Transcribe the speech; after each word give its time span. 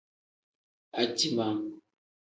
Aciima. 0.99 1.47